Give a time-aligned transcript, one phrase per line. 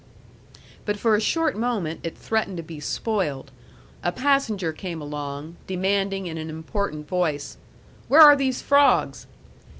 [0.83, 3.51] But for a short moment it threatened to be spoiled.
[4.03, 7.57] A passenger came along, demanding in an important voice,
[8.07, 9.27] "Where are these frogs?"